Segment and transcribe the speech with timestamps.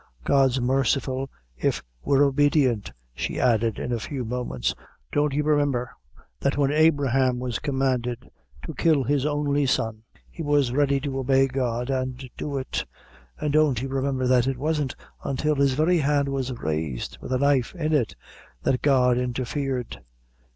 [0.23, 4.73] "God's merciful, if we're obedient," she added, in a few moments;
[5.11, 5.91] "don't you remember,
[6.39, 8.27] that when Abraham was commanded
[8.65, 12.83] to kill his only son, he was ready to obey God, and do it;
[13.39, 17.37] and don't you remember that it wasn't until his very hand was raised, with the
[17.37, 18.15] knife in it,
[18.63, 20.01] that God interfered.